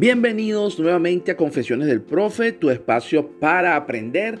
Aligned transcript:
Bienvenidos 0.00 0.78
nuevamente 0.78 1.32
a 1.32 1.36
Confesiones 1.36 1.86
del 1.86 2.00
Profe, 2.00 2.52
tu 2.52 2.70
espacio 2.70 3.38
para 3.38 3.76
aprender. 3.76 4.38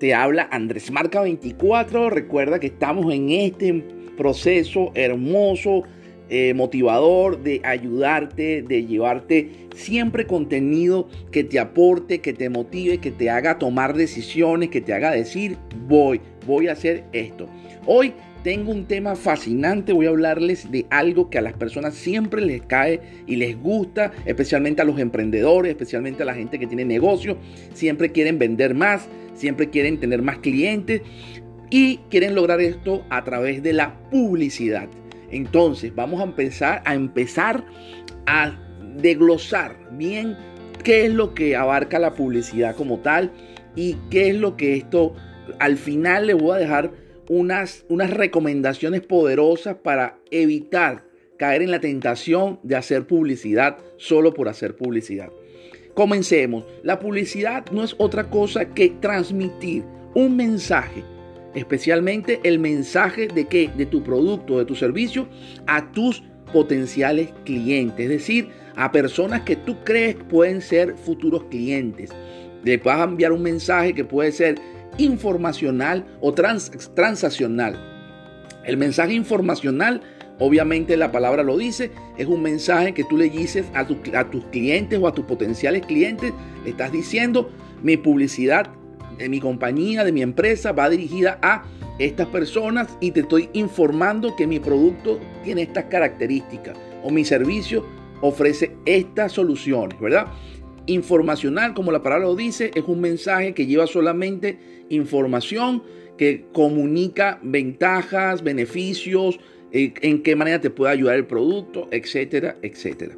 Te 0.00 0.14
habla 0.14 0.48
Andrés 0.50 0.90
Marca 0.90 1.20
24. 1.20 2.08
Recuerda 2.08 2.58
que 2.58 2.68
estamos 2.68 3.12
en 3.12 3.28
este 3.28 3.84
proceso 4.16 4.90
hermoso, 4.94 5.82
eh, 6.30 6.54
motivador 6.54 7.42
de 7.42 7.60
ayudarte, 7.62 8.62
de 8.62 8.86
llevarte 8.86 9.50
siempre 9.74 10.26
contenido 10.26 11.08
que 11.30 11.44
te 11.44 11.58
aporte, 11.58 12.22
que 12.22 12.32
te 12.32 12.48
motive, 12.48 12.96
que 12.96 13.10
te 13.10 13.28
haga 13.28 13.58
tomar 13.58 13.94
decisiones, 13.94 14.70
que 14.70 14.80
te 14.80 14.94
haga 14.94 15.10
decir, 15.10 15.58
voy, 15.86 16.22
voy 16.46 16.68
a 16.68 16.72
hacer 16.72 17.04
esto. 17.12 17.48
Hoy 17.84 18.14
tengo 18.42 18.72
un 18.72 18.86
tema 18.86 19.14
fascinante, 19.14 19.92
voy 19.92 20.06
a 20.06 20.10
hablarles 20.10 20.70
de 20.70 20.86
algo 20.90 21.30
que 21.30 21.38
a 21.38 21.42
las 21.42 21.52
personas 21.52 21.94
siempre 21.94 22.42
les 22.42 22.62
cae 22.62 23.00
y 23.26 23.36
les 23.36 23.60
gusta, 23.60 24.12
especialmente 24.26 24.82
a 24.82 24.84
los 24.84 24.98
emprendedores, 24.98 25.70
especialmente 25.70 26.22
a 26.22 26.26
la 26.26 26.34
gente 26.34 26.58
que 26.58 26.66
tiene 26.66 26.84
negocio, 26.84 27.36
siempre 27.72 28.10
quieren 28.10 28.38
vender 28.38 28.74
más, 28.74 29.08
siempre 29.34 29.70
quieren 29.70 30.00
tener 30.00 30.22
más 30.22 30.38
clientes 30.38 31.02
y 31.70 31.98
quieren 32.10 32.34
lograr 32.34 32.60
esto 32.60 33.04
a 33.10 33.22
través 33.24 33.62
de 33.62 33.72
la 33.72 33.98
publicidad. 34.10 34.88
Entonces, 35.30 35.94
vamos 35.94 36.20
a 36.20 36.24
empezar 36.24 36.82
a 36.84 36.94
empezar 36.94 37.64
a 38.26 38.58
desglosar 38.96 39.76
bien 39.92 40.36
qué 40.84 41.06
es 41.06 41.12
lo 41.12 41.32
que 41.32 41.56
abarca 41.56 41.98
la 41.98 42.14
publicidad 42.14 42.76
como 42.76 42.98
tal 42.98 43.30
y 43.76 43.96
qué 44.10 44.28
es 44.28 44.36
lo 44.36 44.56
que 44.56 44.76
esto 44.76 45.14
al 45.58 45.76
final 45.76 46.26
le 46.26 46.34
voy 46.34 46.56
a 46.56 46.58
dejar 46.58 47.01
unas, 47.32 47.86
unas 47.88 48.10
recomendaciones 48.10 49.00
poderosas 49.00 49.76
para 49.76 50.18
evitar 50.30 51.06
caer 51.38 51.62
en 51.62 51.70
la 51.70 51.80
tentación 51.80 52.60
de 52.62 52.76
hacer 52.76 53.06
publicidad 53.06 53.78
solo 53.96 54.34
por 54.34 54.50
hacer 54.50 54.76
publicidad. 54.76 55.30
Comencemos. 55.94 56.66
La 56.82 56.98
publicidad 56.98 57.64
no 57.72 57.84
es 57.84 57.94
otra 57.96 58.28
cosa 58.28 58.66
que 58.66 58.90
transmitir 59.00 59.82
un 60.14 60.36
mensaje, 60.36 61.02
especialmente 61.54 62.38
el 62.44 62.58
mensaje 62.58 63.28
de 63.28 63.46
que 63.46 63.70
de 63.78 63.86
tu 63.86 64.02
producto, 64.02 64.58
de 64.58 64.66
tu 64.66 64.74
servicio 64.74 65.26
a 65.66 65.90
tus 65.90 66.22
potenciales 66.52 67.30
clientes, 67.46 67.98
es 67.98 68.10
decir, 68.10 68.48
a 68.76 68.92
personas 68.92 69.40
que 69.40 69.56
tú 69.56 69.76
crees 69.84 70.16
pueden 70.28 70.60
ser 70.60 70.96
futuros 70.98 71.44
clientes. 71.44 72.10
Le 72.62 72.76
vas 72.76 73.00
a 73.00 73.04
enviar 73.04 73.32
un 73.32 73.42
mensaje 73.42 73.94
que 73.94 74.04
puede 74.04 74.32
ser 74.32 74.56
informacional 74.98 76.06
o 76.20 76.32
transaccional. 76.32 77.78
El 78.64 78.76
mensaje 78.76 79.14
informacional, 79.14 80.02
obviamente 80.38 80.96
la 80.96 81.10
palabra 81.10 81.42
lo 81.42 81.56
dice, 81.56 81.90
es 82.16 82.26
un 82.26 82.42
mensaje 82.42 82.94
que 82.94 83.04
tú 83.04 83.16
le 83.16 83.28
dices 83.28 83.66
a, 83.74 83.80
a 83.80 84.30
tus 84.30 84.44
clientes 84.46 84.98
o 85.00 85.06
a 85.08 85.14
tus 85.14 85.24
potenciales 85.24 85.84
clientes, 85.86 86.32
le 86.64 86.70
estás 86.70 86.92
diciendo, 86.92 87.50
mi 87.82 87.96
publicidad 87.96 88.70
de 89.18 89.28
mi 89.28 89.40
compañía, 89.40 90.04
de 90.04 90.12
mi 90.12 90.22
empresa, 90.22 90.72
va 90.72 90.88
dirigida 90.88 91.38
a 91.42 91.64
estas 91.98 92.28
personas 92.28 92.88
y 93.00 93.10
te 93.10 93.20
estoy 93.20 93.50
informando 93.52 94.34
que 94.36 94.46
mi 94.46 94.58
producto 94.58 95.20
tiene 95.44 95.62
estas 95.62 95.84
características 95.84 96.76
o 97.02 97.10
mi 97.10 97.24
servicio 97.24 97.84
ofrece 98.20 98.76
estas 98.86 99.32
soluciones, 99.32 100.00
¿verdad? 100.00 100.26
Informacional, 100.86 101.74
como 101.74 101.92
la 101.92 102.02
palabra 102.02 102.26
lo 102.26 102.34
dice, 102.34 102.72
es 102.74 102.84
un 102.86 103.00
mensaje 103.00 103.54
que 103.54 103.66
lleva 103.66 103.86
solamente 103.86 104.58
información, 104.88 105.82
que 106.18 106.46
comunica 106.52 107.38
ventajas, 107.42 108.42
beneficios, 108.42 109.38
eh, 109.72 109.94
en 110.02 110.22
qué 110.22 110.36
manera 110.36 110.60
te 110.60 110.70
puede 110.70 110.92
ayudar 110.92 111.16
el 111.16 111.26
producto, 111.26 111.88
etcétera, 111.90 112.56
etcétera. 112.62 113.16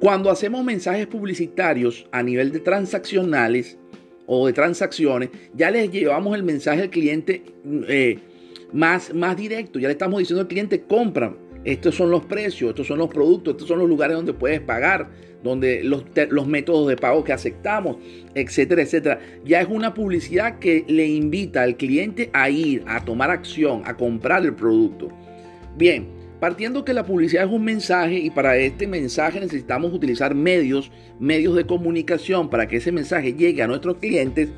Cuando 0.00 0.30
hacemos 0.30 0.64
mensajes 0.64 1.06
publicitarios 1.06 2.06
a 2.10 2.22
nivel 2.22 2.52
de 2.52 2.60
transaccionales 2.60 3.78
o 4.26 4.46
de 4.46 4.52
transacciones, 4.52 5.30
ya 5.54 5.70
les 5.70 5.90
llevamos 5.90 6.34
el 6.34 6.42
mensaje 6.42 6.82
al 6.82 6.90
cliente 6.90 7.42
eh, 7.88 8.18
más, 8.72 9.14
más 9.14 9.36
directo. 9.36 9.78
Ya 9.78 9.88
le 9.88 9.92
estamos 9.92 10.18
diciendo 10.18 10.40
al 10.40 10.48
cliente, 10.48 10.82
compra. 10.82 11.34
Estos 11.64 11.94
son 11.94 12.10
los 12.10 12.24
precios, 12.24 12.70
estos 12.70 12.86
son 12.86 12.98
los 12.98 13.08
productos, 13.08 13.54
estos 13.54 13.68
son 13.68 13.78
los 13.78 13.88
lugares 13.88 14.16
donde 14.16 14.32
puedes 14.32 14.60
pagar 14.60 15.08
donde 15.42 15.82
los, 15.82 16.46
métodos 16.46 16.88
de 16.88 16.96
pago 16.96 17.24
que 17.24 17.32
aceptamos, 17.32 17.96
etcétera, 18.34 18.82
etcétera. 18.82 19.20
Ya 19.44 19.60
es 19.60 19.68
una 19.68 19.94
publicidad 19.94 20.58
que 20.58 20.84
le 20.86 21.06
invita 21.06 21.62
al 21.62 21.76
cliente 21.76 22.30
a 22.32 22.50
ir, 22.50 22.84
a 22.86 23.04
tomar 23.04 23.30
acción, 23.30 23.82
a 23.84 23.96
comprar 23.96 24.44
el 24.44 24.54
producto. 24.54 25.08
Bien, 25.76 26.08
partiendo 26.40 26.84
que 26.84 26.92
la 26.92 27.06
publicidad 27.06 27.44
es 27.44 27.50
un 27.50 27.64
mensaje 27.64 28.18
y 28.18 28.30
para 28.30 28.56
este 28.56 28.86
mensaje 28.86 29.40
necesitamos 29.40 29.92
utilizar 29.92 30.34
medios, 30.34 30.90
medios 31.18 31.54
de 31.56 31.66
comunicación 31.66 32.50
para 32.50 32.68
que 32.68 32.76
ese 32.76 32.92
mensaje 32.92 33.32
llegue 33.32 33.62
a 33.62 33.66
nuestros 33.66 33.96
clientes. 33.96 34.50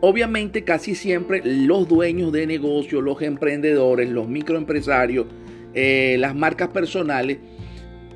Obviamente 0.00 0.62
casi 0.62 0.94
siempre 0.94 1.40
los 1.44 1.88
dueños 1.88 2.30
de 2.32 2.46
negocios, 2.46 3.02
los 3.02 3.22
emprendedores, 3.22 4.10
los 4.10 4.28
microempresarios, 4.28 5.26
eh, 5.74 6.16
las 6.18 6.34
marcas 6.34 6.68
personales 6.68 7.38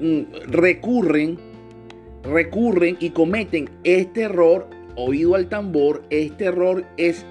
mm, 0.01 0.23
recurren 0.49 1.51
recurren 2.23 2.97
y 3.01 3.11
cometen 3.11 3.71
este 3.85 4.23
error, 4.23 4.69
oído 4.97 5.35
al 5.35 5.49
tambor, 5.49 6.03
este 6.11 6.47
error 6.47 6.85
es 6.97 7.25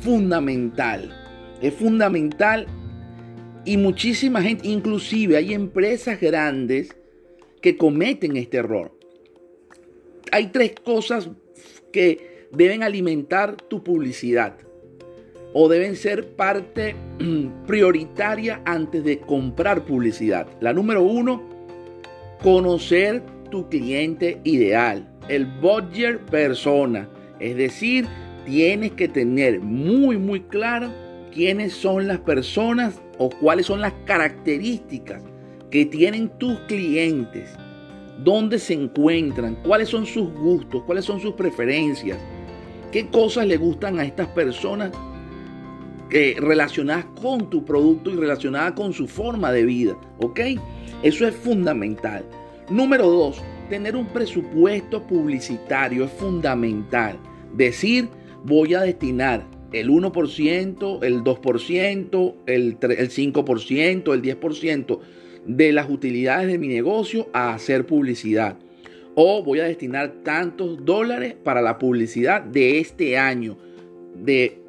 fundamental. 0.00 1.12
Es 1.60 1.74
fundamental 1.74 2.66
y 3.64 3.76
muchísima 3.76 4.42
gente, 4.42 4.68
inclusive 4.68 5.36
hay 5.36 5.54
empresas 5.54 6.20
grandes 6.20 6.94
que 7.60 7.76
cometen 7.76 8.36
este 8.36 8.58
error. 8.58 8.92
Hay 10.32 10.48
tres 10.48 10.74
cosas 10.84 11.30
que 11.92 12.48
deben 12.52 12.82
alimentar 12.82 13.56
tu 13.56 13.82
publicidad 13.82 14.56
o 15.58 15.70
deben 15.70 15.96
ser 15.96 16.36
parte 16.36 16.94
prioritaria 17.66 18.60
antes 18.66 19.02
de 19.02 19.20
comprar 19.20 19.86
publicidad. 19.86 20.46
La 20.60 20.74
número 20.74 21.02
uno, 21.02 21.42
conocer 22.42 23.22
tu 23.50 23.66
cliente 23.70 24.38
ideal, 24.44 25.08
el 25.28 25.46
budget 25.46 26.20
persona. 26.26 27.08
Es 27.40 27.56
decir, 27.56 28.06
tienes 28.44 28.92
que 28.92 29.08
tener 29.08 29.60
muy, 29.60 30.18
muy 30.18 30.40
claro 30.40 30.90
quiénes 31.32 31.72
son 31.72 32.06
las 32.06 32.18
personas 32.18 33.00
o 33.16 33.30
cuáles 33.30 33.64
son 33.64 33.80
las 33.80 33.94
características 34.04 35.22
que 35.70 35.86
tienen 35.86 36.28
tus 36.36 36.58
clientes, 36.68 37.48
dónde 38.22 38.58
se 38.58 38.74
encuentran, 38.74 39.56
cuáles 39.64 39.88
son 39.88 40.04
sus 40.04 40.30
gustos, 40.34 40.82
cuáles 40.82 41.06
son 41.06 41.18
sus 41.18 41.32
preferencias, 41.32 42.18
qué 42.92 43.06
cosas 43.06 43.46
le 43.46 43.56
gustan 43.56 43.98
a 43.98 44.04
estas 44.04 44.28
personas 44.28 44.92
eh, 46.10 46.36
relacionadas 46.38 47.06
con 47.20 47.50
tu 47.50 47.64
producto 47.64 48.10
y 48.10 48.16
relacionadas 48.16 48.72
con 48.72 48.92
su 48.92 49.08
forma 49.08 49.50
de 49.52 49.64
vida. 49.64 49.96
¿Ok? 50.18 50.40
Eso 51.02 51.26
es 51.26 51.34
fundamental. 51.34 52.24
Número 52.70 53.08
dos, 53.08 53.42
tener 53.68 53.96
un 53.96 54.06
presupuesto 54.06 55.06
publicitario 55.06 56.04
es 56.04 56.10
fundamental. 56.12 57.18
Decir, 57.54 58.08
voy 58.44 58.74
a 58.74 58.80
destinar 58.80 59.44
el 59.72 59.90
1%, 59.90 61.04
el 61.04 61.24
2%, 61.24 62.34
el, 62.46 62.78
5%, 62.78 64.14
el 64.14 64.22
10% 64.22 64.98
de 65.44 65.72
las 65.72 65.90
utilidades 65.90 66.48
de 66.48 66.58
mi 66.58 66.68
negocio 66.68 67.28
a 67.32 67.54
hacer 67.54 67.86
publicidad. 67.86 68.56
O 69.14 69.42
voy 69.42 69.60
a 69.60 69.64
destinar 69.64 70.22
tantos 70.22 70.84
dólares 70.84 71.34
para 71.42 71.62
la 71.62 71.78
publicidad 71.78 72.42
de 72.42 72.78
este 72.78 73.16
año, 73.16 73.56
de 74.14 74.65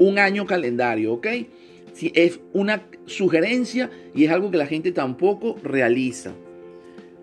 un 0.00 0.18
año 0.18 0.46
calendario, 0.46 1.12
¿ok? 1.12 1.26
Si 1.92 2.10
es 2.16 2.40
una 2.52 2.82
sugerencia 3.06 3.90
y 4.14 4.24
es 4.24 4.32
algo 4.32 4.50
que 4.50 4.56
la 4.56 4.66
gente 4.66 4.90
tampoco 4.90 5.56
realiza. 5.62 6.32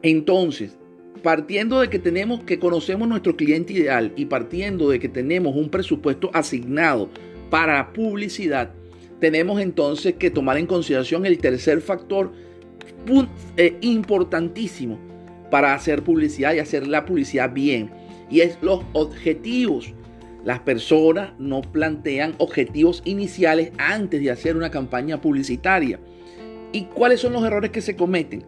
Entonces, 0.02 0.78
partiendo 1.24 1.82
de 1.82 1.90
que 1.90 2.00
tenemos 2.00 2.44
que 2.44 2.60
conocemos 2.60 3.08
nuestro 3.08 3.36
cliente 3.36 3.74
ideal 3.74 4.14
y 4.16 4.26
partiendo 4.26 4.90
de 4.90 5.00
que 5.00 5.10
tenemos 5.10 5.56
un 5.56 5.70
presupuesto 5.70 6.30
asignado 6.34 7.10
para 7.50 7.92
publicidad, 7.92 8.72
tenemos 9.20 9.60
entonces 9.60 10.14
que 10.14 10.30
tomar 10.30 10.58
en 10.58 10.68
consideración 10.68 11.26
el 11.26 11.40
tercer 11.40 11.82
factor 11.82 12.32
eh, 13.58 13.78
importantísimo 13.82 15.00
para 15.50 15.74
hacer 15.74 16.04
publicidad 16.04 16.54
y 16.54 16.60
hacer 16.60 16.88
la 16.88 17.06
publicidad 17.06 17.52
bien, 17.52 17.90
y 18.30 18.42
es 18.42 18.58
los 18.62 18.84
objetivos. 18.94 19.94
Las 20.48 20.60
personas 20.60 21.32
no 21.40 21.60
plantean 21.60 22.34
objetivos 22.38 23.02
iniciales 23.04 23.74
antes 23.78 24.22
de 24.22 24.32
hacer 24.32 24.56
una 24.56 24.72
campaña 24.72 25.20
publicitaria. 25.20 26.00
¿Y 26.72 26.84
cuáles 26.86 27.20
son 27.20 27.34
los 27.34 27.44
errores 27.44 27.72
que 27.72 27.82
se 27.82 27.98
cometen? 27.98 28.46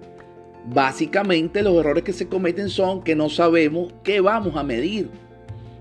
Básicamente 0.73 1.61
los 1.61 1.75
errores 1.77 2.05
que 2.05 2.13
se 2.13 2.29
cometen 2.29 2.69
son 2.69 3.03
que 3.03 3.17
no 3.17 3.27
sabemos 3.27 3.91
qué 4.01 4.21
vamos 4.21 4.55
a 4.55 4.63
medir, 4.63 5.09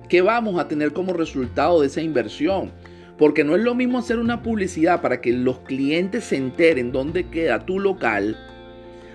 qué 0.08 0.20
vamos 0.20 0.58
a 0.58 0.66
tener 0.66 0.92
como 0.92 1.12
resultado 1.12 1.82
de 1.82 1.86
esa 1.86 2.00
inversión. 2.02 2.72
Porque 3.16 3.44
no 3.44 3.54
es 3.54 3.62
lo 3.62 3.76
mismo 3.76 3.98
hacer 3.98 4.18
una 4.18 4.42
publicidad 4.42 5.00
para 5.00 5.20
que 5.20 5.32
los 5.32 5.60
clientes 5.60 6.24
se 6.24 6.36
enteren 6.36 6.90
dónde 6.90 7.28
queda 7.28 7.64
tu 7.64 7.78
local, 7.78 8.36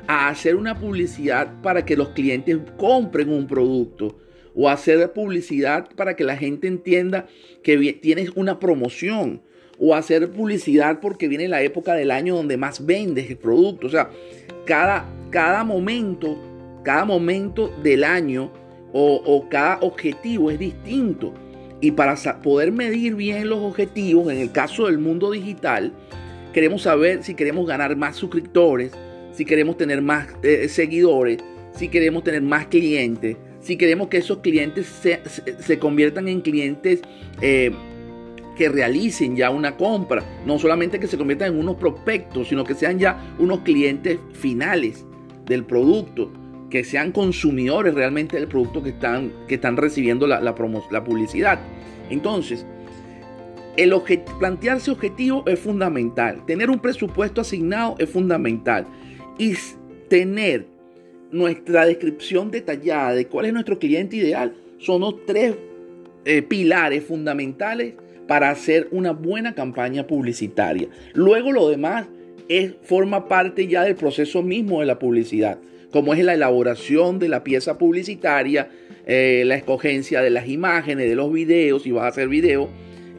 a 0.07 0.29
hacer 0.29 0.55
una 0.55 0.79
publicidad 0.79 1.51
para 1.61 1.83
que 1.83 1.97
los 1.97 2.11
clientes 2.11 2.59
compren 2.77 3.27
un 3.27 3.45
producto 3.45 4.22
o 4.55 4.69
hacer 4.69 5.11
publicidad 5.13 5.89
para 5.95 6.15
que 6.15 6.23
la 6.23 6.37
gente 6.37 6.67
entienda 6.67 7.27
que 7.63 7.93
tienes 7.93 8.29
una 8.35 8.59
promoción 8.59 9.41
o 9.79 9.95
hacer 9.95 10.31
publicidad 10.31 10.99
porque 10.99 11.27
viene 11.27 11.47
la 11.47 11.61
época 11.61 11.93
del 11.95 12.11
año 12.11 12.35
donde 12.35 12.57
más 12.57 12.85
vendes 12.85 13.29
el 13.29 13.37
producto. 13.37 13.87
O 13.87 13.89
sea, 13.89 14.09
cada, 14.65 15.05
cada 15.29 15.63
momento, 15.63 16.37
cada 16.83 17.05
momento 17.05 17.73
del 17.81 18.03
año 18.03 18.51
o, 18.93 19.47
cada 19.49 19.79
objetivo 19.81 20.51
es 20.51 20.59
distinto. 20.59 21.33
Y 21.81 21.91
para 21.91 22.15
poder 22.41 22.71
medir 22.71 23.15
bien 23.15 23.49
los 23.49 23.59
objetivos, 23.59 24.31
en 24.31 24.37
el 24.37 24.51
caso 24.51 24.85
del 24.85 24.99
mundo 24.99 25.31
digital, 25.31 25.91
queremos 26.53 26.83
saber 26.83 27.23
si 27.23 27.33
queremos 27.33 27.67
ganar 27.67 27.95
más 27.97 28.15
suscriptores, 28.15 28.93
si 29.33 29.43
queremos 29.43 29.75
tener 29.75 30.01
más 30.01 30.27
eh, 30.43 30.69
seguidores, 30.69 31.39
si 31.75 31.89
queremos 31.89 32.23
tener 32.23 32.41
más 32.41 32.67
clientes, 32.67 33.35
si 33.63 33.77
queremos 33.77 34.09
que 34.09 34.17
esos 34.17 34.39
clientes 34.39 34.87
se, 35.59 35.79
conviertan 35.79 36.27
en 36.27 36.41
clientes 36.41 37.01
eh, 37.41 37.71
que 38.57 38.69
realicen 38.69 39.35
ya 39.35 39.49
una 39.49 39.77
compra, 39.77 40.23
no 40.45 40.59
solamente 40.59 40.99
que 40.99 41.07
se 41.07 41.17
conviertan 41.17 41.53
en 41.53 41.59
unos 41.59 41.77
prospectos, 41.77 42.49
sino 42.49 42.63
que 42.65 42.75
sean 42.75 42.99
ya 42.99 43.35
unos 43.39 43.59
clientes 43.59 44.19
finales 44.33 45.05
del 45.45 45.63
producto, 45.63 46.31
que 46.69 46.83
sean 46.83 47.11
consumidores 47.11 47.93
realmente 47.93 48.37
del 48.37 48.47
producto 48.47 48.83
que 48.83 48.89
están, 48.89 49.31
que 49.47 49.55
están 49.55 49.77
recibiendo 49.77 50.27
la, 50.27 50.41
la, 50.41 50.53
publicidad. 50.55 51.59
Entonces, 52.09 52.65
el 53.77 53.93
plantearse 54.39 54.91
objetivo 54.91 55.43
es 55.47 55.59
fundamental, 55.59 56.45
tener 56.45 56.69
un 56.69 56.79
presupuesto 56.79 57.41
asignado 57.41 57.95
es 57.97 58.09
fundamental 58.09 58.85
y 59.37 59.53
tener 60.09 60.72
nuestra 61.33 61.85
descripción 61.85 62.51
detallada 62.51 63.13
de 63.13 63.27
cuál 63.27 63.47
es 63.47 63.53
nuestro 63.53 63.79
cliente 63.79 64.15
ideal 64.15 64.53
son 64.77 65.01
los 65.01 65.25
tres 65.25 65.55
eh, 66.25 66.41
pilares 66.41 67.03
fundamentales 67.03 67.95
para 68.27 68.49
hacer 68.49 68.87
una 68.91 69.11
buena 69.11 69.53
campaña 69.53 70.07
publicitaria. 70.07 70.87
Luego 71.13 71.51
lo 71.51 71.69
demás 71.69 72.07
es, 72.47 72.73
forma 72.83 73.27
parte 73.27 73.67
ya 73.67 73.83
del 73.83 73.95
proceso 73.95 74.41
mismo 74.43 74.79
de 74.79 74.85
la 74.85 74.99
publicidad, 74.99 75.57
como 75.91 76.13
es 76.13 76.23
la 76.23 76.35
elaboración 76.35 77.19
de 77.19 77.29
la 77.29 77.43
pieza 77.43 77.77
publicitaria, 77.77 78.69
eh, 79.05 79.43
la 79.45 79.55
escogencia 79.55 80.21
de 80.21 80.29
las 80.29 80.47
imágenes, 80.47 81.09
de 81.09 81.15
los 81.15 81.33
videos, 81.33 81.83
si 81.83 81.91
vas 81.91 82.05
a 82.05 82.07
hacer 82.07 82.29
video, 82.29 82.69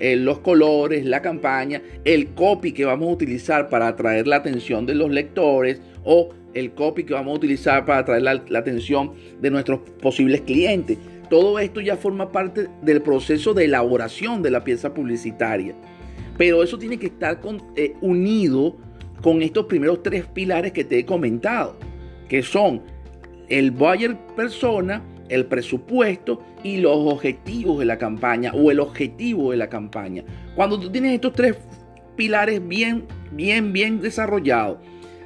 eh, 0.01 0.17
los 0.17 0.39
colores, 0.39 1.05
la 1.05 1.21
campaña, 1.21 1.83
el 2.05 2.29
copy 2.29 2.73
que 2.73 2.85
vamos 2.85 3.09
a 3.09 3.13
utilizar 3.13 3.69
para 3.69 3.89
atraer 3.89 4.27
la 4.27 4.37
atención 4.37 4.87
de 4.87 4.95
los 4.95 5.11
lectores 5.11 5.81
o 6.05 6.31
el 6.55 6.73
copy 6.73 7.05
que 7.05 7.15
vamos 7.15 7.33
a 7.35 7.37
utilizar 7.37 7.85
para 7.85 8.01
atraer 8.01 8.23
la, 8.23 8.59
atención 8.59 9.13
de 9.41 9.51
nuestros 9.51 9.81
posibles 10.01 10.41
clientes. 10.43 10.99
Todo 11.29 11.59
esto 11.59 11.81
ya 11.81 11.97
forma 11.97 12.31
parte 12.31 12.69
del 12.83 13.03
proceso 13.03 13.55
de 13.55 13.65
elaboración 13.65 14.43
de 14.43 14.51
la 14.51 14.65
pieza 14.65 14.95
publicitaria. 14.95 15.75
Pero 16.39 16.63
eso 16.63 16.79
tiene 16.79 16.99
que 16.99 17.07
estar 17.07 17.41
eh, 17.77 17.95
unido 18.01 18.77
con 19.23 19.43
estos 19.43 19.67
primeros 19.67 20.03
tres 20.03 20.27
pilares 20.27 20.73
que 20.73 20.85
te 20.85 20.99
he 20.99 21.05
comentado, 21.05 21.77
que 22.29 22.43
son 22.43 22.83
el 23.49 23.71
buyer 23.71 24.17
persona, 24.37 25.03
el 25.29 25.47
presupuesto 25.47 26.43
y 26.63 26.79
los 26.79 26.97
objetivos 26.97 27.79
de 27.79 27.85
la 27.87 27.99
campaña 27.99 28.53
o 28.55 28.71
el 28.71 28.81
objetivo 28.81 29.51
de 29.51 29.57
la 29.57 29.69
campaña. 29.69 30.25
Cuando 30.55 30.79
tú 30.79 30.91
tienes 30.91 31.15
estos 31.15 31.33
tres 31.33 31.57
pilares 32.17 32.67
bien, 32.67 33.05
bien, 33.33 33.73
bien 33.73 34.01
desarrollados, 34.01 34.79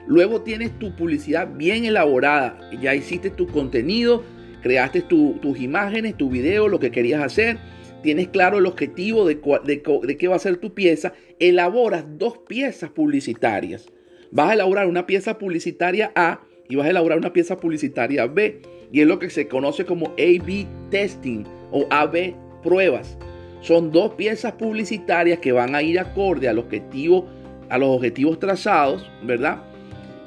luego 0.08 0.40
tienes 0.40 0.76
tu 0.78 0.96
publicidad 0.96 1.48
bien 1.54 1.84
elaborada, 1.84 2.58
ya 2.80 2.94
hiciste 2.94 3.30
tu 3.30 3.46
contenido, 3.46 4.24
creaste 4.62 5.02
tus 5.02 5.60
imágenes, 5.60 6.16
tu 6.16 6.30
video, 6.30 6.66
lo 6.66 6.80
que 6.80 6.90
querías 6.90 7.22
hacer, 7.22 7.58
tienes 8.02 8.28
claro 8.28 8.58
el 8.58 8.66
objetivo 8.66 9.26
de, 9.26 9.36
de 9.36 10.16
qué 10.16 10.28
va 10.28 10.36
a 10.36 10.40
ser 10.40 10.56
tu 10.56 10.74
pieza, 10.74 11.12
elaboras 11.38 12.04
dos 12.16 12.38
piezas 12.48 12.90
publicitarias. 12.90 13.86
Vas 14.30 14.50
a 14.50 14.54
elaborar 14.54 14.86
una 14.88 15.06
pieza 15.06 15.38
publicitaria 15.38 16.10
A 16.14 16.40
y 16.68 16.76
vas 16.76 16.86
a 16.86 16.90
elaborar 16.90 17.18
una 17.18 17.32
pieza 17.32 17.58
publicitaria 17.58 18.26
B 18.26 18.62
y 18.90 19.00
es 19.00 19.06
lo 19.06 19.18
que 19.18 19.30
se 19.30 19.46
conoce 19.46 19.84
como 19.84 20.06
A-B 20.18 20.66
testing 20.90 21.44
o 21.70 21.86
A-B 21.90 22.34
pruebas. 22.62 23.18
Son 23.60 23.90
dos 23.90 24.14
piezas 24.14 24.52
publicitarias 24.52 25.38
que 25.40 25.52
van 25.52 25.74
a 25.74 25.82
ir 25.82 25.98
acorde 25.98 26.48
al 26.48 26.58
objetivo, 26.58 27.26
a 27.68 27.78
los 27.78 27.88
objetivos 27.88 28.38
trazados, 28.38 29.10
¿verdad? 29.22 29.62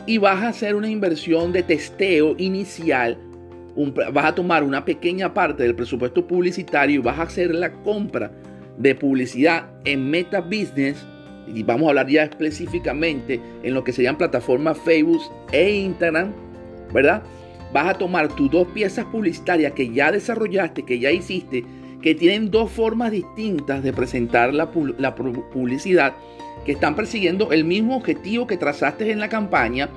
Y 0.06 0.18
vas 0.18 0.42
a 0.44 0.50
hacer 0.50 0.76
una 0.76 0.90
inversión 0.90 1.52
de 1.52 1.64
testeo 1.64 2.36
inicial. 2.38 3.18
vas 4.14 4.26
a 4.26 4.36
tomar 4.36 4.64
una 4.64 4.84
pequeña 4.84 5.34
parte 5.34 5.64
del 5.64 5.76
presupuesto 5.76 6.26
publicitario 6.28 7.00
y 7.00 7.04
vas 7.04 7.20
a 7.20 7.24
hacer 7.24 7.54
la 7.54 7.72
compra 7.84 8.32
de 8.78 8.96
publicidad 8.96 9.70
en 9.86 10.10
Meta 10.10 10.42
Business. 10.42 11.06
Y 11.48 11.64
vamos 11.64 11.88
a 11.88 11.90
hablar 11.90 12.08
ya 12.08 12.24
específicamente 12.24 13.40
en 13.64 13.74
lo 13.74 13.84
que 13.84 13.94
serían 13.94 14.18
plataformas 14.18 14.78
Facebook 14.80 15.22
e 15.52 15.72
Instagram, 15.72 16.34
¿verdad? 16.94 17.24
vas 17.74 17.88
a 17.88 17.94
tomar 17.94 18.28
tus 18.36 18.50
dos 18.52 18.68
piezas 18.68 19.06
publicitarias 19.06 19.74
que 19.74 19.92
ya 19.92 20.12
desarrollaste, 20.12 20.84
que 20.84 21.00
ya 21.00 21.12
hiciste, 21.12 21.64
que 22.02 22.16
tienen 22.16 22.52
dos 22.52 22.72
formas 22.72 23.12
distintas 23.12 23.84
de 23.84 23.94
presentar 23.94 24.54
la, 24.54 24.72
publicidad, 24.72 26.16
que 26.66 26.74
están 26.74 26.96
persiguiendo 26.96 27.52
el 27.52 27.64
mismo 27.64 27.96
objetivo 27.96 28.48
que 28.48 28.58
trazaste 28.58 29.12
en 29.12 29.20
la 29.20 29.30
campaña, 29.30 29.90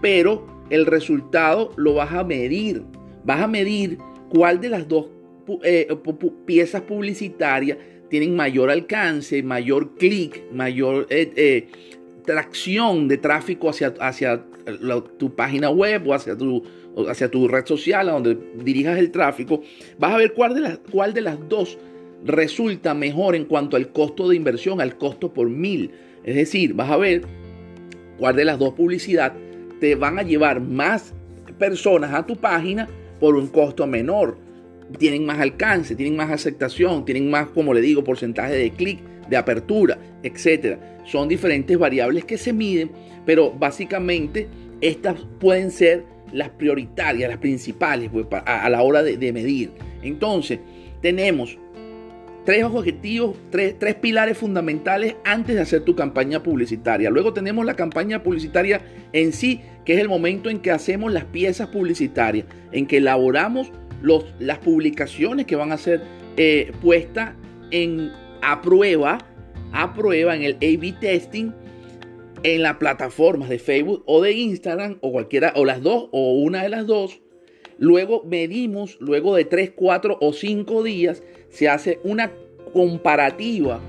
pero 0.00 0.46
el 0.70 0.86
resultado 0.86 1.72
lo 1.76 1.94
vas 1.94 2.12
a 2.12 2.24
medir. 2.24 2.82
Vas 3.24 3.42
a 3.42 3.46
medir 3.46 3.98
cuál 4.30 4.60
de 4.60 4.68
las 4.70 4.88
dos 4.88 5.06
eh, 5.62 5.88
piezas 6.46 6.82
publicitarias 6.82 7.78
tienen 8.08 8.34
mayor 8.36 8.70
alcance, 8.70 9.42
mayor 9.42 9.94
clic, 9.94 10.42
mayor 10.52 11.06
eh, 11.08 11.32
eh, 11.36 11.68
tracción 12.24 13.08
de 13.08 13.18
tráfico 13.18 13.68
hacia, 13.68 13.94
hacia 14.00 14.44
tu 15.18 15.34
página 15.34 15.70
web 15.70 16.06
o 16.06 16.14
hacia 16.14 16.36
tu 16.36 16.62
hacia 17.08 17.30
tu 17.30 17.48
red 17.48 17.66
social, 17.66 18.08
a 18.08 18.12
donde 18.12 18.38
dirijas 18.62 18.98
el 18.98 19.10
tráfico, 19.10 19.62
vas 19.98 20.12
a 20.12 20.18
ver 20.18 20.32
cuál 20.34 20.54
de, 20.54 20.60
las, 20.60 20.78
cuál 20.90 21.14
de 21.14 21.22
las 21.22 21.48
dos 21.48 21.78
resulta 22.24 22.94
mejor 22.94 23.34
en 23.34 23.44
cuanto 23.44 23.76
al 23.76 23.92
costo 23.92 24.28
de 24.28 24.36
inversión, 24.36 24.80
al 24.80 24.96
costo 24.96 25.32
por 25.32 25.48
mil. 25.48 25.90
Es 26.24 26.36
decir, 26.36 26.74
vas 26.74 26.90
a 26.90 26.96
ver 26.96 27.22
cuál 28.18 28.36
de 28.36 28.44
las 28.44 28.58
dos 28.58 28.74
publicidad 28.74 29.32
te 29.80 29.94
van 29.96 30.18
a 30.18 30.22
llevar 30.22 30.60
más 30.60 31.12
personas 31.58 32.14
a 32.14 32.24
tu 32.24 32.36
página 32.36 32.88
por 33.18 33.34
un 33.36 33.48
costo 33.48 33.86
menor. 33.86 34.38
Tienen 34.98 35.24
más 35.24 35.40
alcance, 35.40 35.96
tienen 35.96 36.16
más 36.16 36.30
aceptación, 36.30 37.04
tienen 37.04 37.30
más, 37.30 37.48
como 37.48 37.72
le 37.72 37.80
digo, 37.80 38.04
porcentaje 38.04 38.54
de 38.54 38.70
clic, 38.70 39.00
de 39.28 39.36
apertura, 39.36 39.98
etc. 40.22 40.78
Son 41.04 41.28
diferentes 41.28 41.78
variables 41.78 42.24
que 42.24 42.36
se 42.36 42.52
miden, 42.52 42.90
pero 43.24 43.50
básicamente 43.50 44.48
estas 44.80 45.16
pueden 45.40 45.70
ser 45.70 46.04
las 46.32 46.50
prioritarias, 46.50 47.28
las 47.28 47.38
principales 47.38 48.10
pues, 48.10 48.26
a, 48.30 48.68
la 48.68 48.82
hora 48.82 49.02
de, 49.02 49.32
medir. 49.32 49.72
Entonces, 50.02 50.58
tenemos 51.00 51.58
tres 52.44 52.64
objetivos, 52.64 53.36
tres, 53.50 53.94
pilares 54.00 54.38
fundamentales 54.38 55.16
antes 55.24 55.54
de 55.54 55.62
hacer 55.62 55.82
tu 55.82 55.94
campaña 55.94 56.42
publicitaria. 56.42 57.10
Luego 57.10 57.32
tenemos 57.32 57.64
la 57.64 57.74
campaña 57.74 58.22
publicitaria 58.22 58.80
en 59.12 59.32
sí, 59.32 59.60
que 59.84 59.94
es 59.94 60.00
el 60.00 60.08
momento 60.08 60.50
en 60.50 60.60
que 60.60 60.70
hacemos 60.70 61.12
las 61.12 61.24
piezas 61.24 61.68
publicitarias, 61.68 62.46
en 62.72 62.86
que 62.86 62.98
elaboramos 62.98 63.70
las 64.38 64.58
publicaciones 64.58 65.46
que 65.46 65.54
van 65.54 65.70
a 65.70 65.78
ser 65.78 66.02
eh, 66.36 66.72
puestas 66.82 67.34
en, 67.70 68.10
a 68.40 68.60
prueba, 68.62 69.18
a 69.72 69.94
prueba 69.94 70.34
en 70.34 70.42
el 70.42 70.54
A-B 70.54 70.94
testing 71.00 71.52
en 72.42 72.62
las 72.62 72.76
plataformas 72.76 73.48
de 73.48 73.58
Facebook 73.58 74.02
o 74.06 74.22
de 74.22 74.32
Instagram 74.32 74.98
o 75.00 75.12
cualquiera, 75.12 75.52
o 75.56 75.64
las 75.64 75.82
dos, 75.82 76.08
o 76.12 76.32
una 76.34 76.62
de 76.62 76.68
las 76.68 76.86
dos. 76.86 77.20
Luego 77.78 78.22
medimos, 78.24 78.96
luego 79.00 79.34
de 79.34 79.44
3, 79.44 79.72
4 79.74 80.18
o 80.20 80.32
5 80.32 80.82
días, 80.82 81.22
se 81.50 81.68
hace 81.68 82.00
una 82.04 82.32
comparativa 82.72 83.80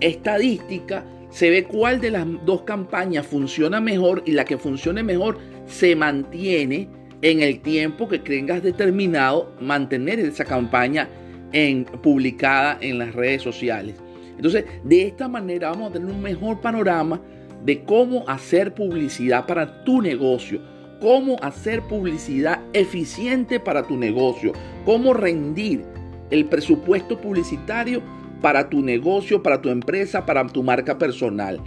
estadística, 0.00 1.04
se 1.30 1.50
ve 1.50 1.64
cuál 1.64 2.00
de 2.00 2.10
las 2.10 2.26
dos 2.44 2.62
campañas 2.62 3.26
funciona 3.26 3.80
mejor 3.80 4.22
y 4.26 4.32
la 4.32 4.44
que 4.44 4.58
funcione 4.58 5.02
mejor 5.02 5.38
se 5.66 5.96
mantiene 5.96 6.88
en 7.22 7.42
el 7.42 7.60
tiempo 7.60 8.08
que 8.08 8.18
tengas 8.18 8.62
determinado 8.62 9.52
mantener 9.60 10.20
esa 10.20 10.44
campaña 10.44 11.08
en, 11.52 11.84
publicada 11.84 12.78
en 12.80 12.98
las 12.98 13.14
redes 13.14 13.42
sociales. 13.42 13.96
Entonces, 14.36 14.64
de 14.84 15.06
esta 15.06 15.28
manera 15.28 15.70
vamos 15.70 15.90
a 15.90 15.92
tener 15.94 16.08
un 16.08 16.22
mejor 16.22 16.60
panorama 16.60 17.20
de 17.64 17.84
cómo 17.84 18.24
hacer 18.28 18.74
publicidad 18.74 19.46
para 19.46 19.84
tu 19.84 20.00
negocio, 20.00 20.60
cómo 21.00 21.36
hacer 21.42 21.82
publicidad 21.82 22.60
eficiente 22.72 23.60
para 23.60 23.82
tu 23.82 23.96
negocio, 23.96 24.52
cómo 24.84 25.14
rendir 25.14 25.84
el 26.30 26.44
presupuesto 26.46 27.20
publicitario 27.20 28.02
para 28.40 28.68
tu 28.68 28.82
negocio, 28.82 29.42
para 29.42 29.60
tu 29.60 29.70
empresa, 29.70 30.26
para 30.26 30.46
tu 30.46 30.62
marca 30.62 30.98
personal. 30.98 31.60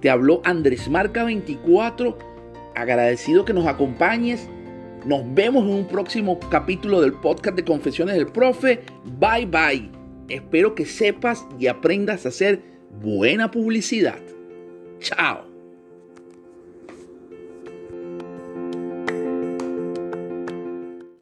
Te 0.00 0.10
habló 0.10 0.40
Andrés 0.44 0.88
Marca 0.88 1.24
24. 1.24 2.16
agradecido 2.74 3.44
que 3.44 3.54
nos 3.54 3.66
acompañes. 3.66 4.48
Nos 5.06 5.22
vemos 5.34 5.64
en 5.64 5.70
un 5.70 5.86
próximo 5.86 6.38
capítulo 6.50 7.00
del 7.00 7.12
podcast 7.12 7.56
de 7.56 7.64
Confesiones 7.64 8.16
del 8.16 8.26
Profe. 8.26 8.82
Bye 9.18 9.46
bye. 9.46 9.90
Espero 10.28 10.74
que 10.74 10.84
sepas 10.84 11.46
y 11.58 11.68
aprendas 11.68 12.26
a 12.26 12.30
hacer 12.30 12.60
buena 13.00 13.50
publicidad. 13.50 14.18
Tchau! 15.00 15.55